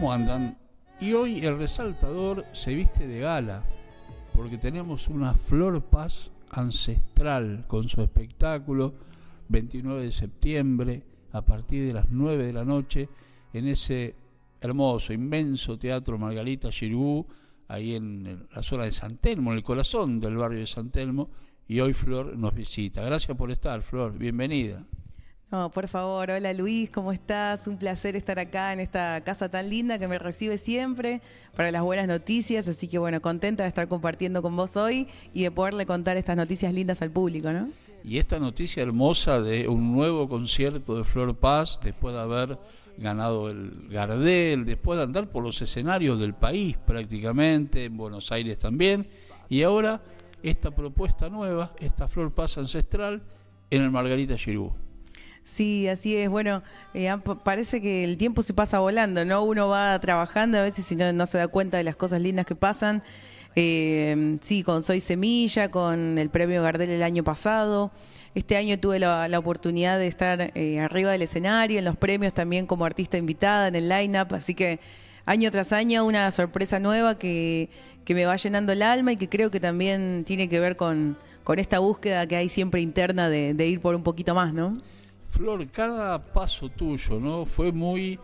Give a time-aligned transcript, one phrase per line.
[0.00, 0.58] Hola, ¿cómo andan?
[0.98, 3.62] Y hoy el resaltador se viste de gala,
[4.34, 8.94] porque tenemos una Flor Paz ancestral con su espectáculo
[9.48, 13.10] 29 de septiembre a partir de las 9 de la noche
[13.52, 14.14] en ese
[14.62, 17.26] hermoso, inmenso teatro Margarita Girú,
[17.68, 21.28] ahí en la zona de San Telmo, en el corazón del barrio de San Telmo,
[21.68, 23.02] y hoy Flor nos visita.
[23.02, 24.82] Gracias por estar, Flor, bienvenida.
[25.50, 27.66] Por favor, hola Luis, ¿cómo estás?
[27.66, 31.22] Un placer estar acá en esta casa tan linda que me recibe siempre
[31.56, 35.42] para las buenas noticias, así que bueno, contenta de estar compartiendo con vos hoy y
[35.42, 37.68] de poderle contar estas noticias lindas al público, ¿no?
[38.04, 42.56] Y esta noticia hermosa de un nuevo concierto de Flor Paz, después de haber
[42.96, 48.56] ganado el Gardel, después de andar por los escenarios del país prácticamente, en Buenos Aires
[48.60, 49.08] también,
[49.48, 50.00] y ahora
[50.44, 53.24] esta propuesta nueva, esta Flor Paz ancestral,
[53.68, 54.72] en el Margarita Girú.
[55.44, 56.28] Sí, así es.
[56.30, 56.62] Bueno,
[56.94, 57.12] eh,
[57.44, 59.42] parece que el tiempo se pasa volando, ¿no?
[59.42, 62.54] Uno va trabajando a veces y no, se da cuenta de las cosas lindas que
[62.54, 63.02] pasan.
[63.56, 67.90] Eh, sí, con Soy Semilla, con el premio Gardel el año pasado.
[68.34, 72.66] Este año tuve la, oportunidad de estar eh, arriba del escenario, en los premios también
[72.66, 74.34] como artista invitada, en el line-up.
[74.34, 74.78] Así que
[75.26, 77.70] año tras año una sorpresa nueva que,
[78.04, 81.18] que me va llenando el alma y que creo que también tiene que ver con,
[81.42, 84.74] con esta búsqueda que hay siempre interna de, de ir por un poquito más, ¿no?
[85.30, 87.46] Flor, cada paso tuyo, ¿no?
[87.46, 88.18] Fue muy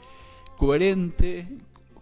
[0.57, 1.49] coherente,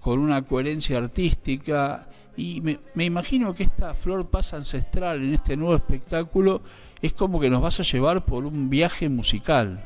[0.00, 5.76] con una coherencia artística, y me, imagino que esta Flor Paz ancestral en este nuevo
[5.76, 6.62] espectáculo
[7.00, 9.84] es como que nos vas a llevar por un viaje musical.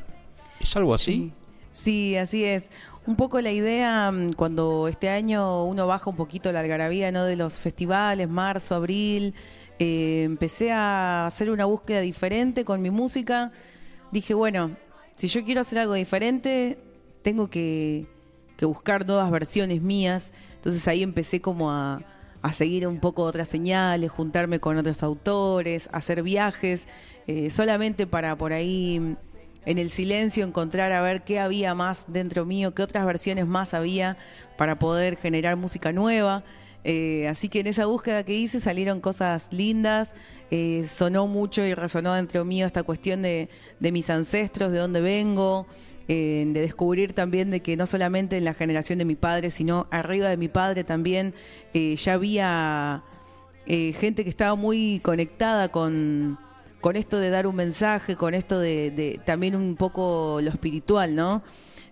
[0.59, 1.31] ¿Es algo así?
[1.71, 2.69] Sí, así es.
[3.05, 7.23] Un poco la idea, mm, cuando este año uno baja un poquito la algarabía ¿no?
[7.25, 9.33] de los festivales, marzo, abril,
[9.77, 13.51] eh, empecé a hacer una búsqueda diferente con mi música.
[14.11, 14.75] Dije, bueno,
[15.19, 16.77] si yo quiero hacer algo diferente,
[17.23, 18.07] tengo que,
[18.61, 20.31] buscar nuevas versiones mías.
[20.55, 22.01] Entonces ahí empecé como a,
[22.53, 26.87] seguir un poco otras señales, juntarme con otros autores, hacer viajes,
[27.27, 29.17] eh, solamente para por ahí
[29.65, 33.73] en el silencio encontrar a ver qué había más dentro mío, qué otras versiones más
[33.73, 34.15] había
[34.57, 36.45] para poder generar música nueva.
[36.91, 40.09] Eh, así que en esa búsqueda que hice salieron cosas lindas,
[40.49, 43.47] eh, sonó mucho y resonó dentro mío esta cuestión de,
[43.79, 45.67] mis ancestros, de dónde vengo,
[46.07, 49.85] eh, de descubrir también de que no solamente en la generación de mi padre, sino
[49.91, 51.35] arriba de mi padre también
[51.75, 53.03] ya había
[53.67, 56.39] gente que estaba muy conectada con,
[56.81, 61.13] con esto de dar un mensaje, con esto de, de también un poco lo espiritual,
[61.13, 61.43] ¿no?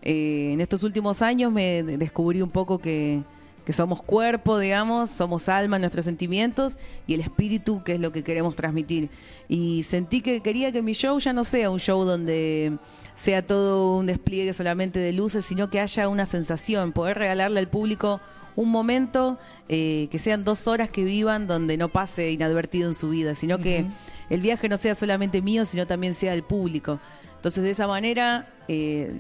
[0.02, 3.24] en estos últimos años me descubrí un poco que
[3.68, 8.24] que somos cuerpo, digamos, somos alma, nuestros sentimientos y el espíritu, que es lo que
[8.24, 9.10] queremos transmitir.
[9.50, 12.78] Y sentí que quería que mi show ya no sea un show donde
[13.18, 17.68] sea todo un despliegue solamente de luces, sino que haya una sensación, poder regalarle al
[17.68, 18.22] público
[18.56, 23.10] un momento, eh, que sean dos horas que vivan donde no pase inadvertido en su
[23.10, 23.86] vida, sino que
[24.30, 27.02] el viaje no sea solamente mío, sino también sea del público.
[27.36, 29.12] Entonces de esa manera eh,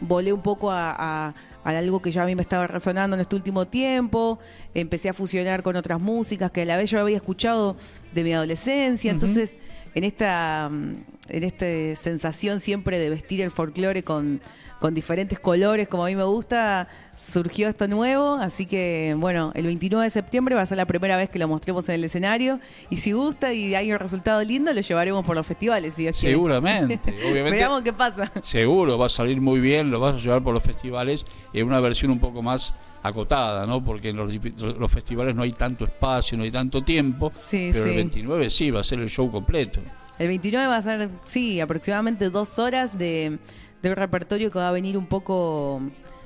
[0.00, 3.66] volé un poco a algo que ya a mí me estaba resonando en este último
[3.66, 4.38] tiempo,
[4.74, 7.76] empecé a fusionar con otras músicas que a la vez yo había escuchado
[8.12, 9.58] de mi adolescencia, entonces
[9.94, 10.96] en esta, mm,
[11.28, 14.40] en esta sensación siempre de vestir el folclore con
[14.82, 19.66] con diferentes colores, como a mí me gusta, surgió esto nuevo, así que bueno, el
[19.66, 22.58] 29 de septiembre va a ser la primera vez que lo mostremos en el escenario
[22.90, 25.94] y si gusta y hay un resultado lindo, lo llevaremos por los festivales.
[26.14, 27.58] Seguramente, obviamente.
[27.58, 28.32] Veamos qué pasa.
[28.42, 31.78] Seguro, va a salir muy bien, lo vas a llevar por los festivales en una
[31.78, 33.84] versión un poco más acotada, ¿no?
[33.84, 38.50] Porque en los, festivales no hay tanto espacio, no hay tanto tiempo, pero el 29
[38.50, 39.78] sí va a ser el show completo.
[40.18, 43.38] El 29 va a ser, sí, aproximadamente dos horas de
[43.82, 45.82] de un repertorio que va a venir un poco,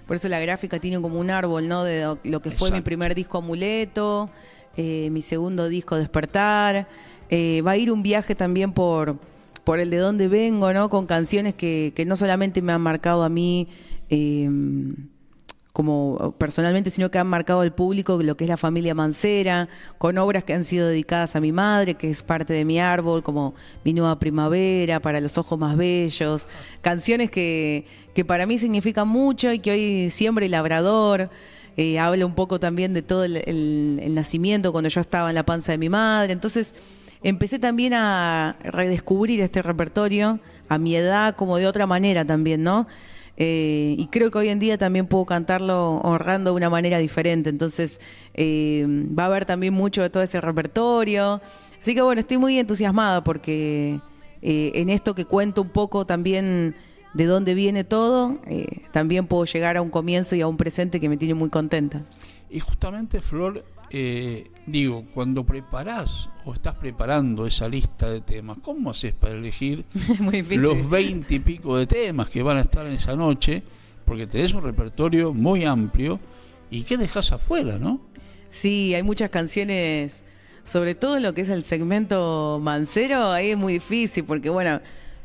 [0.06, 1.85] por eso la gráfica tiene como un árbol, ¿no?
[1.85, 4.31] De lo que fue mi primer disco Amuleto,
[4.76, 6.87] eh, mi segundo disco Despertar.
[7.31, 9.19] Eh, va a ir un viaje también por,
[9.64, 10.91] por el de dónde vengo, ¿no?
[10.91, 13.69] Con canciones que, que no solamente me han marcado a mí.
[14.11, 14.49] Eh,
[15.76, 19.69] como personalmente, sino que han marcado al público lo que es la familia Mancera,
[19.99, 23.23] con obras que han sido dedicadas a mi madre, que es parte de mi árbol,
[23.23, 26.46] como Mi Nueva Primavera, Para los Ojos Más Bellos,
[26.81, 27.84] canciones que,
[28.14, 31.28] que para mí significan mucho y que hoy siempre labrador.
[31.76, 35.73] Eh, habla un poco también de todo el nacimiento cuando yo estaba en la panza
[35.73, 36.32] de mi madre.
[36.32, 36.75] Entonces
[37.23, 40.40] empecé también a redescubrir este repertorio
[40.70, 42.87] a mi edad, como de otra manera también, ¿no?
[43.37, 47.50] Eh, y creo que hoy en día también puedo cantarlo honrando de una manera diferente.
[47.50, 48.00] Entonces,
[48.35, 51.41] eh, va a haber también mucho de todo ese repertorio.
[51.81, 54.00] Así que bueno, estoy muy entusiasmada porque
[54.43, 56.75] eh, en esto que cuento un poco también
[57.15, 61.00] de dónde viene todo, eh, también puedo llegar a un comienzo y a un presente
[61.00, 62.03] que me tiene muy contenta.
[62.51, 68.91] Y justamente, Flor, eh, digo, cuando preparás o estás preparando esa lista de temas, ¿cómo
[68.91, 69.85] haces para elegir
[70.51, 73.63] los veinte y pico de temas que van a estar en esa noche?
[74.05, 76.21] Porque tenés un repertorio muy amplio
[76.71, 78.01] y ¿qué dejas afuera, no?
[78.51, 80.23] Sí, hay muchas canciones,
[80.65, 84.81] sobre todo en lo que es el segmento mancero, ahí es muy difícil porque, bueno,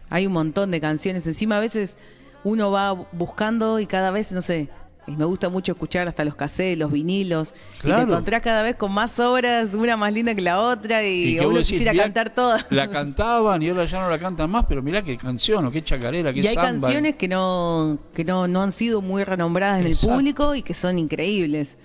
[0.10, 1.26] hay un montón de canciones.
[1.26, 1.96] Encima a veces
[2.44, 4.70] uno va buscando y cada vez, no sé,
[5.07, 7.53] y me gusta mucho escuchar hasta los cassettes, los vinilos.
[7.83, 11.39] Y te encontrás cada vez con más obras, una más linda que la otra, y,
[11.39, 12.65] uno quisiera cantar todas.
[12.69, 15.81] La cantaban y ahora ya no la cantan más, pero mirá qué canción, o qué
[15.81, 19.88] chacarera, qué Y hay canciones que no, que no, no han sido muy renombradas en
[19.88, 21.77] el público y que son increíbles.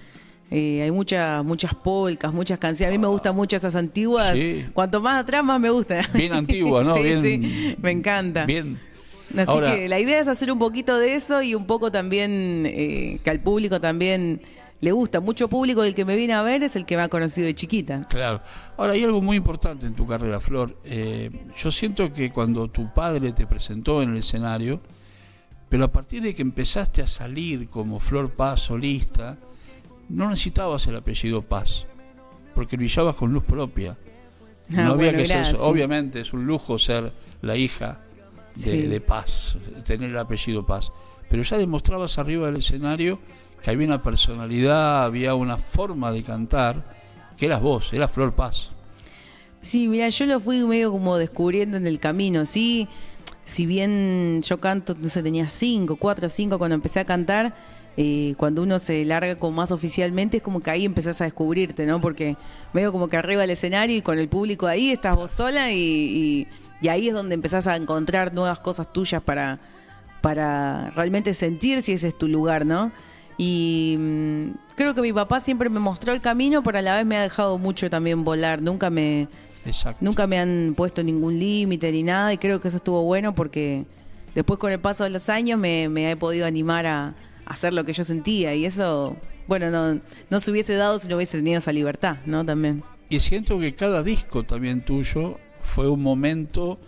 [0.49, 2.95] Eh, hay muchas muchas polcas, muchas canciones.
[2.95, 4.37] A mí me gustan mucho esas antiguas.
[4.73, 6.09] Cuanto más atrás, más me gusta.
[6.13, 6.95] Bien antigua, ¿no?
[6.97, 8.45] sí, bien, sí, me encanta.
[8.47, 8.79] Bien.
[9.39, 13.19] Así que la idea es hacer un poquito de eso y un poco también eh,
[13.23, 14.43] que al público también
[14.81, 15.21] le gusta.
[15.21, 17.55] Mucho público el que me viene a ver es el que me ha conocido de
[17.55, 18.07] chiquita.
[18.09, 18.41] Claro.
[18.77, 20.77] Ahora, hay algo muy importante en tu carrera, Flor.
[20.85, 24.81] Eh, yo siento que cuando tu padre te presentó en el escenario,
[25.69, 29.37] pero a partir de que empezaste a salir como Flor Paz solista,
[30.09, 31.87] no necesitabas el apellido Paz,
[32.55, 33.97] porque brillabas con luz propia.
[34.71, 38.01] Ah, no había que ser, obviamente es un lujo ser la hija
[38.57, 40.93] de, Paz, tener el apellido Paz,
[41.29, 43.19] pero ya demostrabas arriba del escenario
[43.63, 46.97] que había una personalidad, había una forma de cantar,
[47.37, 48.71] que eras vos, era Flor Paz.
[49.63, 52.89] Sí, mira, yo lo fui medio como descubriendo en el camino, sí.
[53.45, 57.55] Si bien yo canto, no sé, tenía cinco, cuatro, cinco cuando empecé a cantar,
[57.97, 61.87] eh, cuando uno se larga como más oficialmente es como que ahí empezás a descubrirte,
[61.87, 62.01] ¿no?
[62.01, 62.37] Porque
[62.75, 66.47] medio como que arriba del escenario y con el público ahí estás vos sola y,
[66.89, 69.59] ahí es donde empezás a encontrar nuevas cosas tuyas para,
[70.21, 72.93] para realmente sentir si ese es tu lugar, ¿no?
[73.39, 77.07] Y mm, creo que mi papá siempre me mostró el camino, pero a la vez
[77.07, 78.63] me ha dejado mucho también volar.
[78.63, 79.29] Nunca me,
[80.01, 83.85] nunca me han puesto ningún límite ni nada y creo que eso estuvo bueno porque
[84.35, 87.15] después con el paso de los años me, me he podido animar a,
[87.47, 90.01] hacer lo que yo sentía y eso, bueno, no,
[90.31, 92.45] no se hubiese dado si no hubiese tenido esa libertad, ¿no?
[92.45, 92.83] También.
[93.09, 96.79] Y siento que cada disco también tuyo fue un momento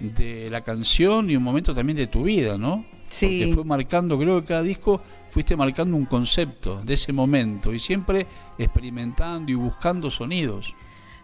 [0.00, 2.86] de la canción y un momento también de tu vida, ¿no?
[3.10, 3.40] Sí.
[3.40, 5.00] Porque fue marcando, creo que cada disco
[5.30, 8.26] fuiste marcando un concepto de ese momento y siempre
[8.58, 10.72] experimentando y buscando sonidos.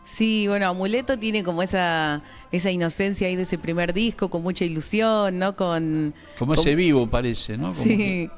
[0.04, 2.22] Sí, bueno, Amuleto tiene como esa
[2.52, 5.56] esa inocencia ahí de ese primer disco, con mucha ilusión, ¿no?
[5.56, 7.72] Con como ese vivo parece, ¿no?
[7.72, 8.28] sí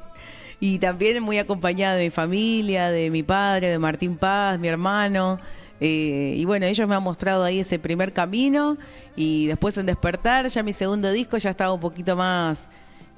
[0.59, 5.39] y también muy acompañada de mi familia, de mi padre, de Martín Paz, mi hermano.
[5.79, 8.77] Eh, y bueno, ellos me han mostrado ahí ese primer camino
[9.15, 12.69] y después en despertar, ya mi segundo disco ya estaba un poquito más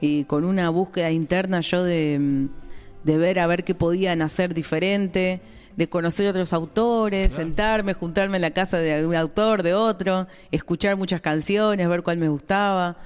[0.01, 2.47] eh, con una búsqueda interna yo de,
[3.03, 5.41] de, ver a ver qué podían hacer diferente,
[5.77, 10.97] de conocer otros autores, sentarme, juntarme en la casa de un autor, de otro, escuchar
[10.97, 12.97] muchas canciones, ver cuál me gustaba.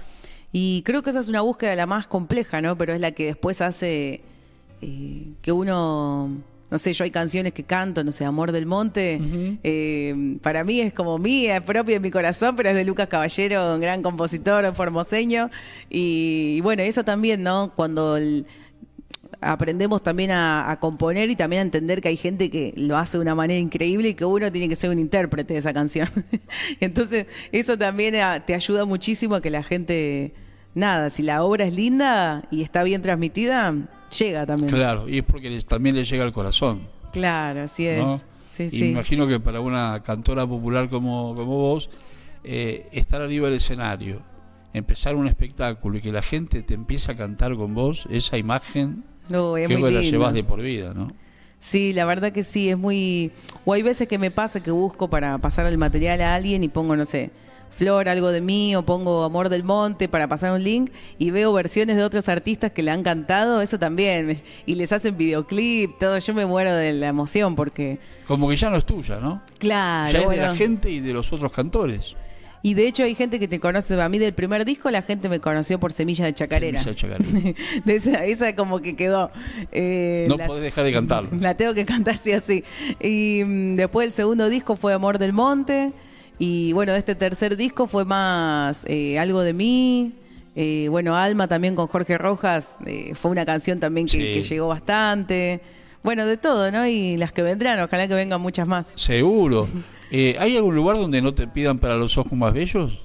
[0.51, 2.77] Y creo que esa es una búsqueda la más compleja, ¿no?
[2.77, 4.21] Pero es la que después hace
[4.81, 6.29] eh, que uno,
[6.73, 9.21] no sé, yo hay canciones que canto, no sé, Amor del Monte,
[9.63, 13.07] eh, para mí es como mía, es propia de mi corazón, pero es de Lucas
[13.09, 15.51] Caballero, un gran compositor formoseño.
[15.91, 17.73] Y, bueno, eso también, ¿no?
[17.75, 18.17] Cuando
[19.39, 23.21] aprendemos también a, componer y también a entender que hay gente que lo hace de
[23.21, 26.09] una manera increíble y que uno tiene que ser un intérprete de esa canción.
[26.79, 30.33] Entonces, eso también ah, te ayuda muchísimo a que la gente
[30.75, 33.73] nada, si la obra es linda y está bien transmitida,
[34.17, 34.69] llega también.
[34.71, 36.87] Claro, y es porque también le llega al corazón.
[37.11, 38.03] Claro, así es.
[38.47, 38.85] Sí, sí.
[38.85, 41.89] imagino que para una cantora popular como, como vos,
[42.43, 44.21] eh, estar arriba del escenario,
[44.73, 49.05] empezar un espectáculo y que la gente te empiece a cantar con vos, esa imagen,
[49.29, 51.07] no, es que muy la llevas de por vida, ¿no?
[51.59, 53.31] Sí, la verdad que sí, es muy...
[53.63, 56.67] O hay veces que me pasa que busco para pasar el material a alguien y
[56.67, 57.31] pongo, no sé,
[57.73, 61.51] Flor, algo de mí, o pongo Amor del Monte para pasar un link y veo
[61.53, 66.17] versiones de otros artistas que le han cantado, eso también, y les hacen videoclip, todo,
[66.17, 67.99] yo me muero de la emoción porque...
[68.27, 69.41] Como que ya no es tuya, ¿no?
[69.57, 70.11] Claro.
[70.11, 72.15] Ya es de la gente y de los otros cantores.
[72.65, 75.27] Y de hecho hay gente que te conoce, a mí del primer disco la gente
[75.27, 76.81] me conoció por Semilla de Chacarera.
[76.81, 77.53] Semilla de Chacarera.
[77.85, 79.31] de esa, esa, como que quedó.
[79.73, 81.29] Eh, no podés dejar de cantarlo.
[81.41, 82.63] La tengo que cantar sí así.
[83.01, 85.91] Y mm, después el segundo disco fue Amor del Monte.
[86.39, 90.13] Y bueno, este tercer disco fue más eh, algo de mí.
[90.55, 95.61] Eh, bueno, Alma también con Jorge Rojas eh, fue una canción también que, llegó bastante.
[96.03, 96.85] Bueno, de todo, ¿no?
[96.85, 98.91] Y las que vendrán, ojalá que vengan muchas más.
[98.95, 99.67] Seguro.
[100.11, 102.99] ¿Hay algún lugar donde no te pidan para los ojos más bellos?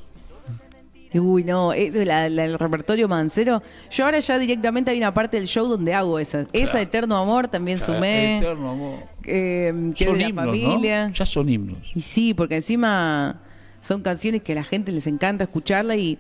[1.15, 3.63] Uy, no, eh, la- la- el repertorio mancero.
[3.91, 6.45] Yo ahora ya directamente hay una parte del show donde hago esa.
[6.53, 8.37] Esa Eterno Amor también sumé.
[8.37, 8.99] Eterno amor.
[9.29, 11.09] Eh, que es Son de la himnos, familia.
[11.09, 11.15] ¿no?
[11.15, 11.79] Ya son himnos.
[11.95, 13.41] Y sí, porque encima
[13.83, 16.19] son canciones que a la gente les encanta escucharla y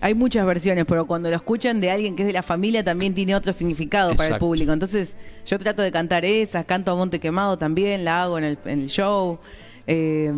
[0.00, 3.14] hay muchas versiones, pero cuando lo escuchan de alguien que es de la familia también
[3.14, 4.72] tiene otro significado para el público.
[4.72, 8.58] Entonces yo trato de cantar esas, canto a Monte Quemado también, la hago en el,
[8.64, 9.38] en el show.
[9.86, 10.32] Eh,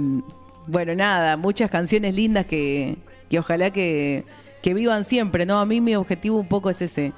[0.67, 2.97] bueno, nada, muchas canciones lindas que,
[3.29, 4.25] que ojalá que,
[4.63, 5.61] que vivan siempre, ¿no?
[5.61, 7.13] A mí mi objetivo un poco es ese.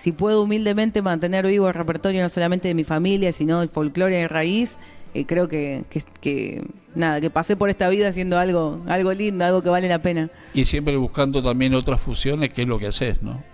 [0.00, 4.16] Si puedo humildemente mantener vivo el repertorio no solamente de mi familia, sino el folclore
[4.16, 4.78] de raíz,
[5.12, 6.64] eh, creo que, que, que,
[6.94, 10.30] nada, que pasé por esta vida haciendo algo, algo lindo, algo que vale la pena.
[10.54, 13.44] Y siempre buscando también otras fusiones, que es lo que haces, ¿no?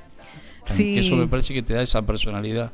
[0.67, 0.95] Sí.
[0.95, 2.71] Que eso me parece que te da esa personalidad.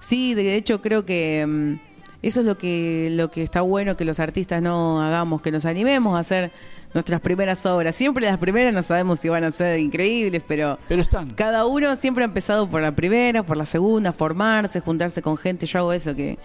[0.00, 1.74] Sí, de hecho creo que mm,
[2.20, 5.64] eso es lo que lo que está bueno que los artistas no hagamos, que nos
[5.64, 6.52] animemos a hacer
[6.94, 7.94] nuestras primeras obras.
[7.94, 11.30] Siempre las primeras no sabemos si van a ser increíbles, pero Pero están.
[11.30, 15.66] cada uno siempre ha empezado por la primera, por la segunda, formarse, juntarse con gente.
[15.66, 16.38] Yo hago eso, que,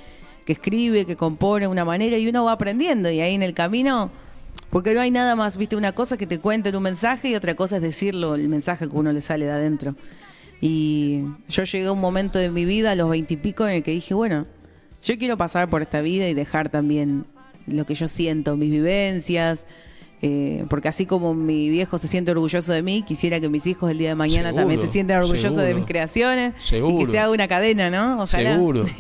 [0.46, 3.10] que escribe, que compone de una manera y uno va aprendiendo.
[3.10, 4.12] Y ahí en el camino,
[4.70, 7.56] porque no hay nada más, viste, una cosa que te cuenten un mensaje y otra
[7.56, 9.96] cosa es decirlo, el mensaje que uno le sale de adentro.
[10.62, 13.92] Y yo llegué a un momento de mi vida, a los veintipico, en el que
[13.92, 14.46] dije, bueno,
[15.04, 17.26] yo quiero pasar por esta vida y dejar también
[17.68, 19.66] lo que yo siento, mis vivencias.
[20.22, 23.92] Eh, porque así como mi viejo se siente orgulloso de mí, quisiera que mis hijos
[23.92, 27.06] el día de mañana Seguro, también se sientan orgullosos de mis creaciones y Seguro.
[27.06, 28.24] que se haga una cadena, ¿no?
[28.24, 28.54] Ojalá.
[28.54, 28.86] Seguro.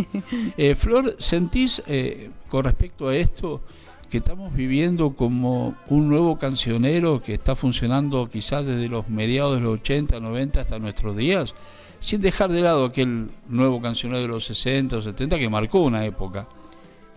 [0.57, 3.61] Eh, Flor, ¿sentís eh, con respecto a esto
[4.09, 9.61] que estamos viviendo como un nuevo cancionero que está funcionando quizás desde los mediados de
[9.61, 11.53] los 80, 90 hasta nuestros días?
[11.99, 16.05] Sin dejar de lado aquel nuevo cancionero de los 60 o 70 que marcó una
[16.05, 16.47] época.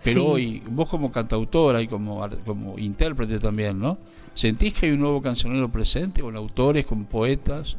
[0.03, 0.27] Pero Sí.
[0.27, 3.97] hoy, vos como cantautora y como, como intérprete también, ¿no?
[4.33, 7.75] ¿Sentís que hay un nuevo cancionero presente con autores, con poetas?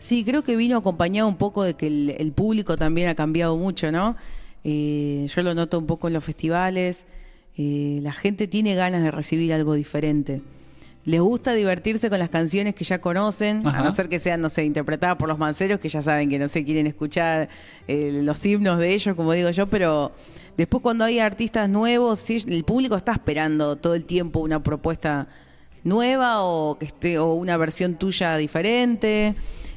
[0.00, 3.56] Sí, creo que vino acompañado un poco de que el, el público también ha cambiado
[3.56, 4.16] mucho, ¿no?
[4.64, 7.04] Eh, yo lo noto un poco en los festivales.
[7.56, 10.40] eh, la gente tiene ganas de recibir algo diferente.
[11.04, 14.48] Les gusta divertirse con las canciones que ya conocen, a no ser que sean, no
[14.48, 17.48] sé, interpretadas por los manceros que ya saben que no sé, quieren escuchar
[17.88, 20.12] eh, los himnos de ellos, como digo yo, pero
[20.56, 25.28] después cuando hay artistas nuevos, sí, el público está esperando todo el tiempo una propuesta
[25.84, 29.34] nueva o que esté o una versión tuya diferente.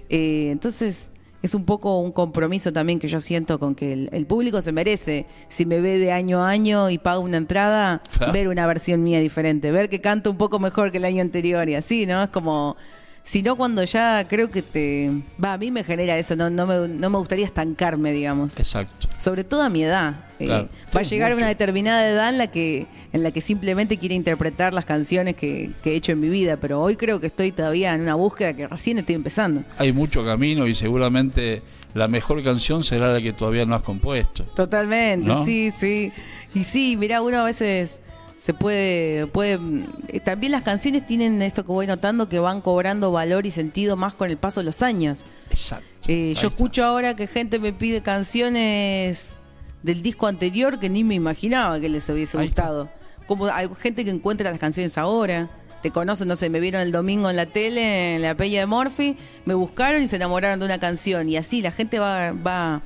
[0.09, 4.25] Eh, entonces es un poco un compromiso también que yo siento con que el, el
[4.25, 8.01] público se merece, si me ve de año a año y paga una entrada,
[8.33, 11.69] ver una versión mía diferente, ver que canto un poco mejor que el año anterior
[11.69, 12.23] y así, ¿no?
[12.23, 12.77] Es como,
[13.25, 15.09] si no cuando ya creo que te...
[15.43, 18.57] Va, a mí me genera eso, no, no, me, no me gustaría estancarme, digamos.
[18.57, 19.09] Exacto.
[19.17, 20.13] Sobre todo a mi edad.
[20.39, 21.39] Eh, va a llegar mucho.
[21.39, 25.71] una determinada edad en la que en la que simplemente quiere interpretar las canciones que,
[25.81, 28.53] que he hecho en mi vida, pero hoy creo que estoy todavía en una búsqueda
[28.53, 29.63] que recién estoy empezando.
[29.77, 31.61] Hay mucho camino y seguramente
[31.95, 34.43] la mejor canción será la que todavía no has compuesto.
[34.43, 35.45] Totalmente, ¿No?
[35.45, 36.11] sí, sí.
[36.53, 38.01] Y sí, mira, uno a veces
[38.39, 39.59] se puede, puede,
[40.07, 43.95] eh, también las canciones tienen esto que voy notando que van cobrando valor y sentido
[43.95, 45.23] más con el paso de los años.
[45.49, 45.87] Exacto.
[46.07, 46.47] Eh, yo está.
[46.47, 49.35] escucho ahora que gente me pide canciones
[49.81, 52.63] del disco anterior que ni me imaginaba que les hubiese Ahí está.
[52.63, 52.89] gustado.
[53.27, 55.49] Como hay gente que encuentra las canciones ahora.
[55.81, 58.65] Te conocen, no sé, me vieron el domingo en la tele, en la Peña de
[58.65, 61.29] Morphy, me buscaron y se enamoraron de una canción.
[61.29, 62.81] Y así la gente va, va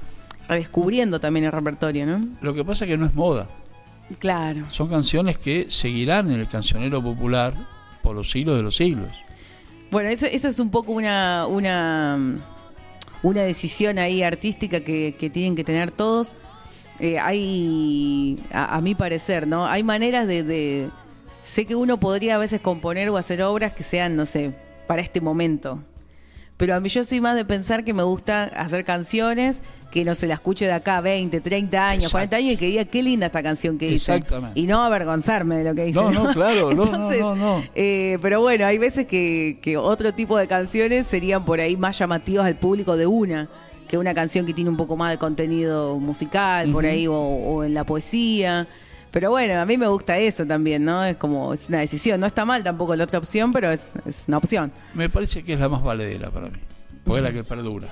[0.50, 2.28] redescubriendo también el repertorio, ¿no?
[2.42, 3.48] Lo que pasa es que no es moda.
[4.18, 4.66] Claro.
[4.72, 7.54] Son canciones que seguirán en el cancionero popular
[8.02, 9.10] por los siglos de los siglos.
[9.92, 12.18] Bueno, eso, eso es un poco una, una,
[13.24, 16.36] una decisión ahí artística que, que tienen que tener todos.
[17.00, 19.68] Eh, hay, a, a mi parecer, ¿no?
[19.68, 20.90] Hay maneras de, de-
[21.46, 24.54] Sé que uno podría a veces componer o hacer obras que sean, no sé,
[24.86, 25.80] para este momento.
[26.58, 30.14] Pero a mí yo soy más de pensar que me gusta hacer canciones que no
[30.16, 32.12] se la escuche de acá 20, 30 años, Exacto.
[32.30, 34.16] 40 años y que diga qué linda esta canción que hice.
[34.16, 34.60] Exactamente.
[34.60, 36.00] Y no avergonzarme de lo que hice.
[36.00, 37.64] No, no, claro, no, no, no, no.
[37.76, 41.98] eh, pero bueno, hay veces que, que otro tipo de canciones serían por ahí más
[41.98, 43.50] llamativas al público de una
[43.88, 47.64] que una canción que tiene un poco más de contenido musical por ahí o, o
[47.64, 48.68] en la poesía.
[49.10, 51.04] Pero bueno, a mí me gusta eso también, ¿no?
[51.04, 52.20] Es como, es una decisión.
[52.20, 54.72] No está mal tampoco la otra opción, pero es, es una opción.
[54.94, 56.60] Me parece que es la más valedera para mí.
[57.04, 57.88] Porque es la que perdura.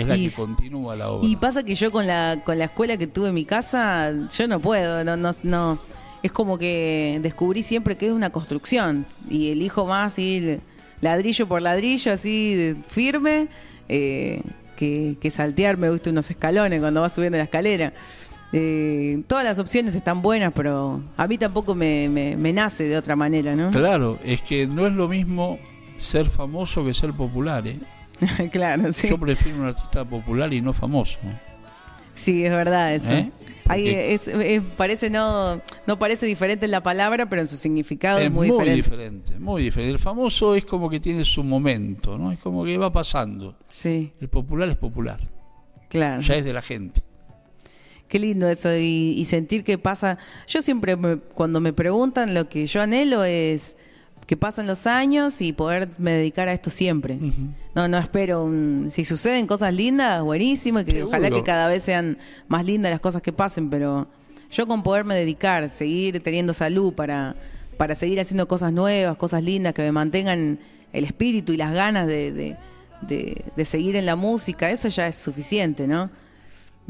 [0.00, 1.28] Es la Y que continúa la obra.
[1.28, 4.48] Y pasa que yo con la, con la escuela que tuve en mi casa, yo
[4.48, 5.78] no puedo, no, no, no.
[6.22, 10.60] Es como que descubrí siempre que es una construcción y elijo más ir
[11.00, 13.48] ladrillo por ladrillo, así firme,
[13.88, 14.42] eh,
[14.76, 17.92] que, que saltearme, viste, unos escalones cuando vas subiendo la escalera.
[18.52, 22.96] Eh, todas las opciones están buenas, pero a mí tampoco me, me- me nace de
[22.98, 23.70] otra manera, ¿no?
[23.70, 25.58] Claro, es que no es lo mismo
[25.96, 27.76] ser famoso que ser popular, ¿eh?
[28.52, 29.08] claro, sí.
[29.08, 31.18] Yo prefiero un artista popular y no famoso.
[32.14, 33.12] Sí, es verdad eso.
[33.12, 33.30] ¿Eh?
[33.68, 37.56] Ahí Porque es, es- parece no, no parece diferente en la palabra, pero en su
[37.56, 38.74] significado es, es muy, diferente.
[38.74, 39.92] diferente, muy diferente.
[39.92, 42.32] El famoso es como que tiene su momento, ¿no?
[42.32, 43.56] Es como que va pasando.
[43.68, 45.20] Sí, El popular es popular,
[45.88, 46.20] claro.
[46.20, 47.00] ya es de la gente.
[48.08, 50.18] Qué lindo eso y, y sentir que pasa.
[50.48, 53.76] Yo siempre, me- cuando me preguntan, lo que yo anhelo es
[54.30, 57.18] que pasen los años y poderme dedicar a esto siempre.
[57.74, 58.86] No, no espero un...
[58.92, 61.08] Si suceden cosas lindas, buenísimo, y que Seguro.
[61.08, 64.06] ojalá que cada vez sean más lindas las cosas que pasen, pero
[64.52, 67.34] yo con poderme dedicar, seguir teniendo salud para,
[67.76, 70.60] para seguir haciendo cosas nuevas, cosas lindas, que me mantengan
[70.92, 72.56] el espíritu y las ganas de, de,
[73.02, 76.08] de- de seguir en la música, eso ya es suficiente, ¿no?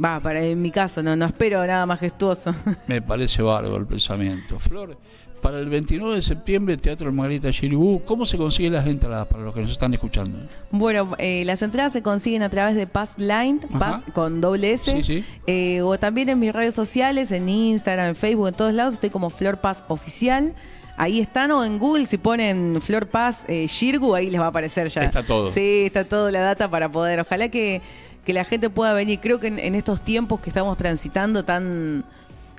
[0.03, 2.55] Va, para en mi caso, no, no espero nada majestuoso.
[2.87, 4.59] Me parece bárbaro el pensamiento.
[4.59, 4.97] Flor,
[5.43, 9.55] para el 29 de septiembre, Teatro Margarita Chiribú, ¿cómo se consiguen las entradas para los
[9.55, 10.39] que nos están escuchando?
[10.71, 13.61] Bueno, eh, las entradas se consiguen a través de Pass Line.
[13.79, 15.25] Pass con doble S, Sí, sí.
[15.47, 19.11] eh, o también en mis redes sociales, en Instagram, en Facebook, en todos lados, estoy
[19.11, 20.55] como Flor Paz Oficial.
[20.97, 24.49] Ahí están, o en Google, si ponen Flor Paz eh, Shirgu, ahí les va a
[24.49, 25.03] aparecer ya.
[25.05, 25.49] Está todo.
[25.49, 27.21] Sí, está toda la data para poder.
[27.21, 27.81] Ojalá que,
[28.25, 29.21] que la gente pueda venir.
[29.21, 32.05] Creo que en, en estos tiempos que estamos transitando tan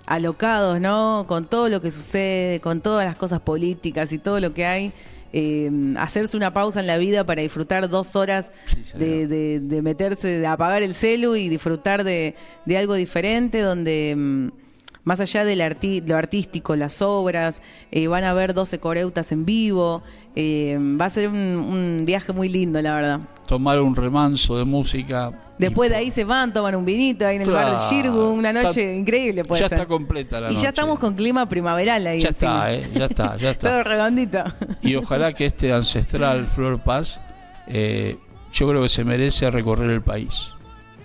[0.06, 1.26] alocados, ¿no?
[1.28, 4.92] Con todo lo que sucede, con todas las cosas políticas y todo lo que hay,
[5.34, 9.82] eh, hacerse una pausa en la vida para disfrutar dos horas Sí, de, de- de
[9.82, 14.52] meterse, de apagar el celu y disfrutar de, de algo diferente donde...
[15.04, 20.04] más allá arti- lo artístico, las obras, eh, van a ver 12 coreutas en vivo,
[20.36, 23.20] eh, va a ser un, un viaje muy lindo, la verdad.
[23.48, 25.32] Tomar un remanso de música.
[25.58, 27.90] Después de ahí se van, toman un vinito ahí en el bar de Claro.
[27.90, 29.78] Shirgu, una Está- noche increíble puede Ya ser.
[29.80, 30.64] está completa la y noche.
[30.64, 32.72] ya estamos con clima primaveral ahí Ya encima.
[32.72, 32.92] está, ¿eh?
[32.98, 33.84] ya está, ya Todo está.
[33.84, 34.44] redondito.
[34.82, 37.20] Y ojalá que este ancestral Flor Paz,
[37.68, 38.18] eh,
[38.54, 40.50] yo creo que se merece recorrer el país.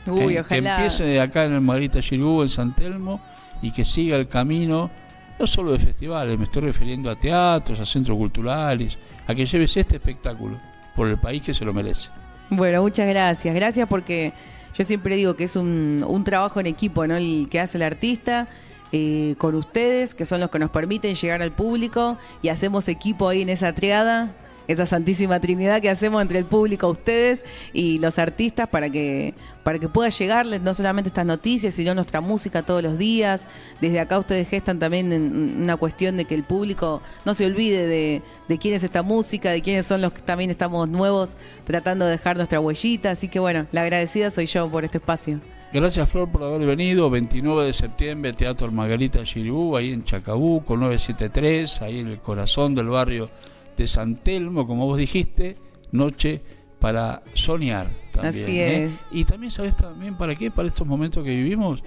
[0.06, 0.74] Uy, Eh, Que ojalá.
[0.76, 3.20] empiece de acá en el Margarita Chiribú, en San Telmo,
[3.62, 4.90] y que siga el camino,
[5.38, 9.77] no solo de festivales, me estoy refiriendo a teatros, a centros culturales, a que lleves
[9.77, 10.59] este espectáculo
[10.95, 12.11] por el país que se lo merece.
[12.51, 13.55] Bueno, muchas gracias.
[13.55, 14.33] Gracias porque
[14.77, 17.16] yo siempre digo que es un, un trabajo en equipo, ¿no?
[17.16, 18.49] El que hace el artista
[18.92, 23.29] eh, con ustedes, que son los que nos permiten llegar al público y hacemos equipo
[23.29, 24.33] ahí en esa triada,
[24.68, 29.81] esa santísima trinidad que hacemos entre el público, ustedes y los artistas para que para
[29.81, 33.48] que pueda llegarles no solamente estas noticias, sino nuestra música todos los días.
[33.81, 35.12] Desde acá ustedes gestan también
[35.61, 39.50] una cuestión de que el público no se olvide de, de quién es esta música,
[39.50, 41.31] de quiénes son los que también estamos nuevos
[41.64, 43.11] tratando de dejar nuestra huellita.
[43.11, 45.40] Así que bueno, la agradecida soy yo por este espacio.
[45.72, 51.83] Gracias Flor por haber venido, 29 de septiembre, Teatro Margarita Chiribú, ahí en Chacabuco, 973,
[51.83, 53.29] ahí en el corazón del barrio
[53.76, 55.56] de San Telmo, como vos dijiste,
[55.92, 56.42] noche
[56.80, 58.44] para soñar también.
[58.44, 58.84] Así ¿eh?
[58.86, 58.92] es.
[59.10, 60.50] Y también, ¿sabes también para qué?
[60.50, 61.82] Para estos momentos que vivimos,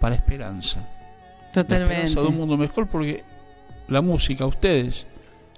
[0.00, 0.80] para esperanza.
[0.80, 1.94] La Totalmente.
[1.94, 3.22] esperanza de un mundo mejor porque
[3.88, 5.06] la música, ustedes,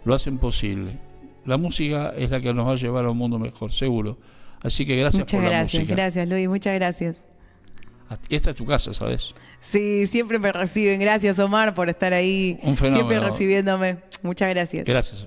[0.05, 0.93] lo hacen posible.
[1.45, 4.17] La música es la que nos va a llevar a un mundo mejor, seguro.
[4.63, 5.95] Así que gracias Muchas por la gracias, música.
[5.97, 7.17] gracias Luis, muchas gracias.
[8.29, 9.35] Esta es tu casa, ¿sabes?
[9.61, 11.01] Sí, siempre me reciben.
[11.01, 13.09] Gracias Omar por estar ahí, Un fenómeno.
[13.09, 13.97] siempre recibiéndome.
[14.23, 14.85] Muchas gracias.
[14.85, 15.27] Gracias.